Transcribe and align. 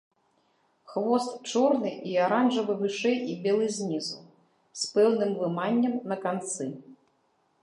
Хвост 0.93 1.31
чорны 1.51 1.91
і 2.13 2.15
аранжавы 2.27 2.73
вышэй 2.81 3.17
і 3.35 3.37
белы 3.45 3.67
знізу, 3.77 4.19
з 4.85 4.93
пэўным 4.97 5.31
выманнем 5.45 5.93
на 6.13 6.23
канцы. 6.27 6.65